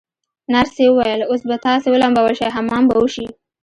نرسې 0.53 0.83
وویل: 0.89 1.21
اوس 1.29 1.41
به 1.49 1.55
تاسي 1.65 1.87
ولمبول 1.91 2.33
شئ، 2.39 2.47
حمام 2.55 2.83
به 2.89 2.95
وشی. 3.01 3.25